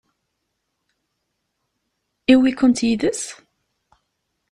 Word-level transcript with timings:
Yewwi-kent 2.29 2.85
yid-s? 2.87 3.23